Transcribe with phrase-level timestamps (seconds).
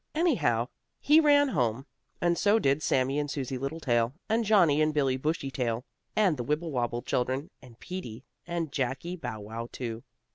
[0.15, 0.69] Anyhow
[0.99, 1.85] he ran home,
[2.19, 5.85] and so did Sammie and Susie Littletail, and Johnnie and Billie Bushytail,
[6.15, 10.01] and the Wibblewobble children, and Peetie and Jackie Bow Wow too.